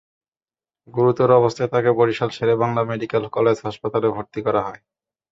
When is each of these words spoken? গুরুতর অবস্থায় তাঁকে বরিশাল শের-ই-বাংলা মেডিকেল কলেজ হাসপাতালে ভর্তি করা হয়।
গুরুতর 0.87 1.29
অবস্থায় 1.33 1.71
তাঁকে 1.73 1.91
বরিশাল 1.99 2.29
শের-ই-বাংলা 2.33 2.81
মেডিকেল 2.89 3.23
কলেজ 3.35 3.57
হাসপাতালে 3.65 4.07
ভর্তি 4.15 4.39
করা 4.45 4.61
হয়। 4.67 4.81